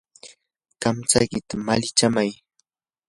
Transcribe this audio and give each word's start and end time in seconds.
kamtsaykita 0.81 1.53
malichimay. 1.65 2.31